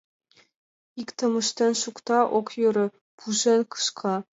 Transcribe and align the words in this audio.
Иктым 1.01 1.33
ыштен 1.41 1.73
шукта— 1.81 2.19
ок 2.37 2.47
йӧрӧ, 2.61 2.87
пужен 3.17 3.61
кышка. 3.71 4.15